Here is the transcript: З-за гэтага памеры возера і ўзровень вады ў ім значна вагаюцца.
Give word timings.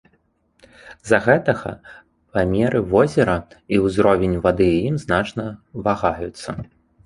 З-за 0.61 1.19
гэтага 1.25 1.73
памеры 2.39 2.79
возера 2.95 3.37
і 3.77 3.81
ўзровень 3.87 4.37
вады 4.49 4.67
ў 4.75 4.79
ім 4.93 5.01
значна 5.07 5.45
вагаюцца. 5.89 6.49